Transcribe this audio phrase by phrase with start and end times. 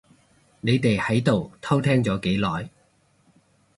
[0.61, 2.71] 你哋喺度偷聽咗幾耐？